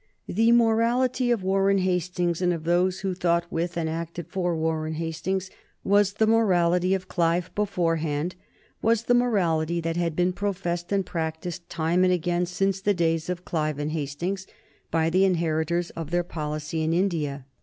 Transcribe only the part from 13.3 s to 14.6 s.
Clive and Hastings